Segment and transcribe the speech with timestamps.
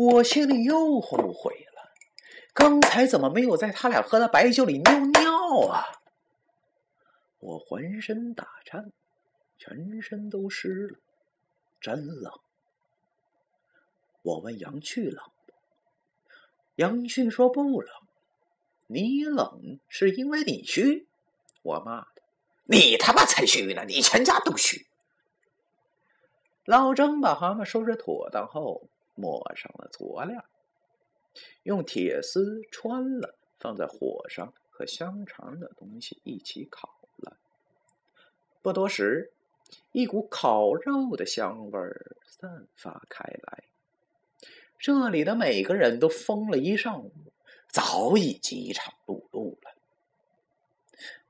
[0.00, 1.92] 我心里又后悔了，
[2.54, 5.84] 刚才怎么没有在他俩喝的白酒里尿尿啊？
[7.38, 8.92] 我浑身打颤，
[9.58, 10.98] 全身都湿了，
[11.82, 12.32] 真冷。
[14.22, 15.52] 我问杨旭冷不？
[16.76, 17.90] 杨旭说不冷。
[18.86, 21.08] 你冷是因为你虚，
[21.60, 22.22] 我骂他，
[22.64, 23.84] 你他妈才虚呢！
[23.86, 24.86] 你全家都虚。
[26.64, 30.44] 老张把蛤蟆收拾妥当后，抹上了佐料，
[31.62, 37.36] 用铁丝穿了，放在火上和香肠的东西一起烤了。
[38.62, 39.32] 不多时，
[39.92, 41.80] 一股烤肉的香味
[42.26, 43.64] 散发开来，
[44.78, 47.12] 这里的每个人都疯了一上午。
[47.72, 49.76] 早已饥肠辘辘了，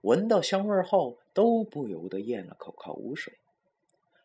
[0.00, 3.38] 闻到香味后，都不由得咽了口口水。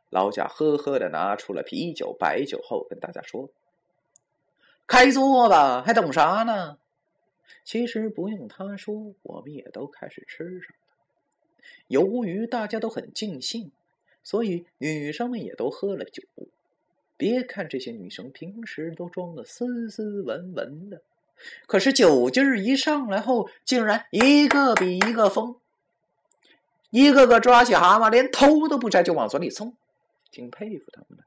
[0.09, 3.49] 老贾呵呵的拿出了啤酒、白酒后，跟大家说
[4.87, 6.77] ：“开桌吧，还等啥呢？”
[7.63, 11.65] 其实不用他说，我们也都开始吃上了。
[11.87, 13.71] 由于大家都很尽兴，
[14.23, 16.23] 所以女生们也都喝了酒。
[17.17, 21.01] 别看这些女生平时都装的斯斯文文的。
[21.65, 25.55] 可是酒劲儿一上来后，竟然一个比一个疯，
[26.89, 29.75] 一个个抓起蛤蟆，连头都不摘就往嘴里送，
[30.35, 31.23] 挺佩服他们的。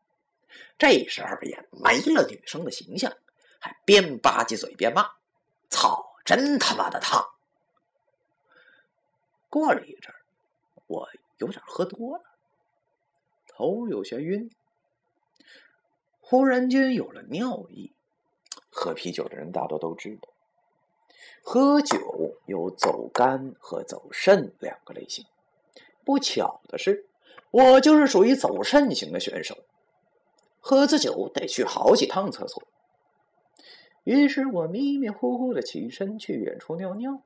[0.77, 3.11] 这时候也没了女生的形象，
[3.59, 5.11] 还边吧唧嘴边骂
[5.71, 7.27] ：“操，真他妈的烫！”
[9.49, 10.21] 过了一阵儿，
[10.87, 12.25] 我有点喝多了，
[13.47, 14.51] 头有些晕，
[16.21, 17.95] 忽然间有了尿意。
[18.71, 20.29] 喝啤酒的人大多都知道，
[21.43, 25.25] 喝酒有走肝和走肾两个类型。
[26.05, 27.08] 不巧的是，
[27.51, 29.57] 我就是属于走肾型的选手，
[30.61, 32.63] 喝次酒得去好几趟厕所。
[34.05, 37.23] 于是我迷迷糊糊的起身去远处尿尿，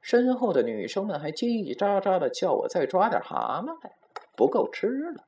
[0.00, 3.92] 身后的女生们还叽叽喳喳的叫我再抓点蛤蟆来，
[4.36, 5.24] 不够吃了。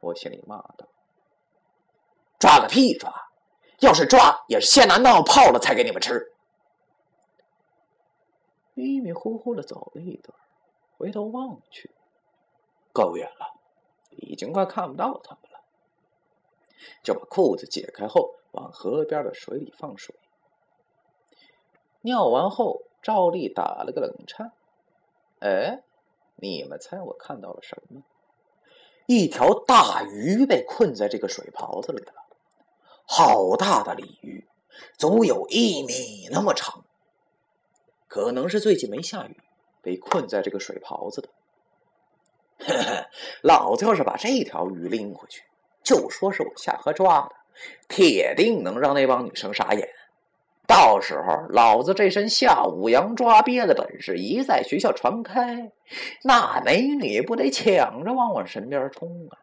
[0.00, 0.88] 我心里骂道
[2.38, 3.12] ：“抓个屁抓！”
[3.80, 6.32] 要是抓，也是先拿尿泡了才给你们吃。
[8.74, 10.36] 迷迷糊糊的走了一段，
[10.96, 11.90] 回头望去，
[12.92, 13.54] 够远了，
[14.10, 15.60] 已经快看不到他们了。
[17.02, 20.14] 就把裤子解开后，往河边的水里放水。
[22.02, 24.52] 尿完后，照例打了个冷颤。
[25.40, 25.82] 哎，
[26.36, 28.02] 你们猜我看到了什么？
[29.06, 32.12] 一条大鱼被困在这个水泡子里了。
[33.04, 34.46] 好大的鲤鱼，
[34.96, 36.84] 足有一米那么长。
[38.06, 39.40] 可能是最近没下雨，
[39.82, 41.28] 被困在这个水泡子的。
[43.42, 45.42] 老子要是把这条鱼拎回去，
[45.82, 47.34] 就说是我下河抓的，
[47.88, 49.88] 铁定能让那帮女生傻眼。
[50.66, 55.72] 到时候，老子这身下五洋抓鳖的本事一在学校传开，
[56.22, 59.38] 那美女不得抢着往我身边冲啊！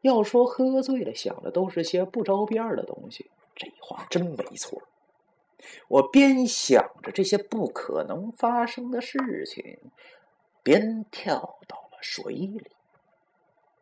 [0.00, 4.82] 要说喝醉了想的都是些不着边的东西，这话真没错。
[5.88, 9.78] 我边想着这些不可能发生的事情，
[10.68, 12.77] 边跳到了水里。